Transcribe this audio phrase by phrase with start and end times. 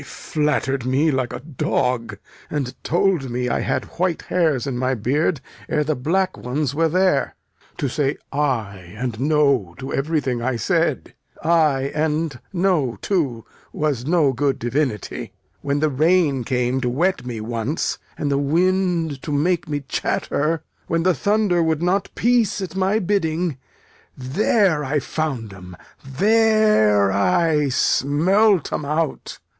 [0.01, 2.17] They flatter'd me like a dog,
[2.49, 6.89] and told me I had white hairs in my beard ere the black ones were
[6.89, 7.35] there.
[7.77, 11.13] To say 'ay' and 'no' to everything I said!
[11.43, 15.33] 'Ay' and 'no' too was no good divinity.
[15.61, 20.63] When the rain came to wet me once, and the wind to make me chatter;
[20.87, 23.59] when the thunder would not peace at my bidding;
[24.17, 29.37] there I found 'em, there I smelt 'em out.